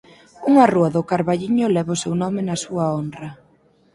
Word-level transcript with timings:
Unha 0.51 0.65
rúa 0.73 0.93
do 0.95 1.07
Carballiño 1.11 1.73
leva 1.75 1.95
o 1.97 2.01
seu 2.03 2.13
nome 2.23 2.41
na 2.43 2.55
súa 2.63 2.83
honra. 2.93 3.29